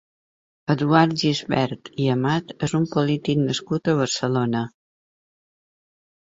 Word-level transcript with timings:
Eduard 0.73 1.11
Gisbert 1.23 1.91
i 2.05 2.07
Amat 2.13 2.53
és 2.69 2.73
un 2.79 2.87
polític 2.95 3.39
nascut 3.43 3.91
a 3.95 3.97
Barcelona. 4.01 4.65